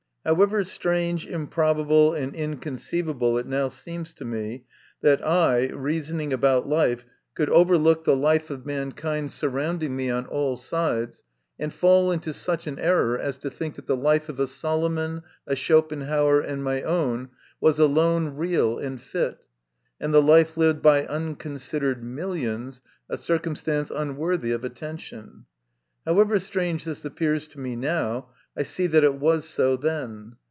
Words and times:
However 0.23 0.63
strange, 0.63 1.25
improbable, 1.25 2.13
and 2.13 2.35
incon 2.35 2.77
ceivable 2.77 3.39
it 3.39 3.47
now 3.47 3.69
seems 3.69 4.13
to 4.13 4.23
me, 4.23 4.65
that 5.01 5.25
I, 5.25 5.69
reasoning 5.69 6.31
about 6.31 6.67
life, 6.67 7.07
could 7.33 7.49
overlook 7.49 8.03
the 8.03 8.15
life 8.15 8.51
of 8.51 8.63
mankind 8.63 8.89
MY 8.97 9.01
CONFESSION. 9.01 9.29
79 9.29 9.29
surrounding 9.29 9.95
me 9.95 10.09
on 10.11 10.27
all 10.27 10.55
sides, 10.57 11.23
and 11.57 11.73
fall 11.73 12.11
into 12.11 12.35
such 12.35 12.67
an 12.67 12.77
error 12.77 13.17
as 13.17 13.39
to 13.39 13.49
think 13.49 13.73
that 13.77 13.87
the 13.87 13.97
life 13.97 14.29
of 14.29 14.39
a 14.39 14.45
Solomon, 14.45 15.23
a 15.47 15.55
Schopenhauer, 15.55 16.39
and 16.39 16.63
my 16.63 16.83
own, 16.83 17.29
was 17.59 17.79
alone 17.79 18.35
real 18.35 18.77
and 18.77 19.01
fit, 19.01 19.47
and 19.99 20.13
the 20.13 20.21
life 20.21 20.55
lived 20.55 20.83
by 20.83 21.03
unconsidered 21.07 22.03
millions, 22.03 22.83
a 23.09 23.17
circumstance 23.17 23.89
unworthy 23.89 24.51
of 24.51 24.63
attention 24.63 25.45
however 26.05 26.37
strange 26.39 26.83
this 26.85 27.05
appears 27.05 27.47
to 27.47 27.59
me 27.59 27.75
now, 27.75 28.27
I 28.57 28.63
see 28.63 28.87
that 28.87 29.03
it 29.03 29.13
was 29.13 29.47
so 29.47 29.77
then. 29.77 30.35